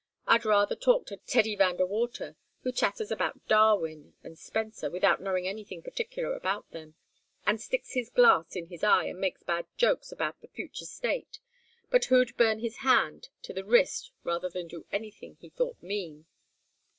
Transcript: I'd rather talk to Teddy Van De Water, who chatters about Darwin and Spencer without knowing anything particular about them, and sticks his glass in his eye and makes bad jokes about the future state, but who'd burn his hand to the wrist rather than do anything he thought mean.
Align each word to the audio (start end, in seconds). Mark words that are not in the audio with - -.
I'd 0.25 0.45
rather 0.45 0.75
talk 0.75 1.05
to 1.09 1.17
Teddy 1.27 1.55
Van 1.55 1.75
De 1.77 1.85
Water, 1.85 2.35
who 2.63 2.71
chatters 2.71 3.11
about 3.11 3.47
Darwin 3.47 4.15
and 4.23 4.35
Spencer 4.35 4.89
without 4.89 5.21
knowing 5.21 5.47
anything 5.47 5.83
particular 5.83 6.33
about 6.33 6.71
them, 6.71 6.95
and 7.45 7.61
sticks 7.61 7.93
his 7.93 8.09
glass 8.09 8.55
in 8.55 8.65
his 8.65 8.83
eye 8.83 9.03
and 9.03 9.19
makes 9.21 9.43
bad 9.43 9.67
jokes 9.77 10.11
about 10.11 10.41
the 10.41 10.47
future 10.47 10.85
state, 10.87 11.37
but 11.91 12.05
who'd 12.05 12.35
burn 12.35 12.57
his 12.61 12.77
hand 12.77 13.29
to 13.43 13.53
the 13.53 13.63
wrist 13.63 14.11
rather 14.23 14.49
than 14.49 14.67
do 14.67 14.87
anything 14.91 15.35
he 15.39 15.49
thought 15.49 15.77
mean. 15.83 16.25